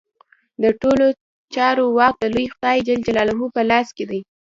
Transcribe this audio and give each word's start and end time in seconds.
د 0.63 0.65
ټولو 0.81 1.05
چارو 1.55 1.85
واک 1.97 2.15
د 2.19 2.23
لوی 2.33 2.45
خدای 2.53 2.77
جل 2.87 2.99
جلاله 3.07 3.33
په 3.55 3.61
لاس 3.69 3.87
کې 3.97 4.05
دی. 4.11 4.21